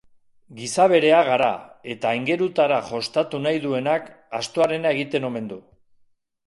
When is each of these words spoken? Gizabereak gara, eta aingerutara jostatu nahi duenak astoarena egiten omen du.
Gizabereak 0.59 1.27
gara, 1.27 1.49
eta 1.95 2.13
aingerutara 2.13 2.81
jostatu 2.89 3.43
nahi 3.47 3.63
duenak 3.67 4.13
astoarena 4.43 4.97
egiten 4.99 5.31
omen 5.33 5.53
du. 5.55 5.65